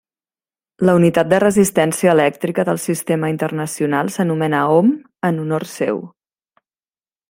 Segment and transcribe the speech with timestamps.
[0.87, 4.93] La unitat de resistència elèctrica del Sistema Internacional s'anomena ohm
[5.31, 6.05] en honor seu.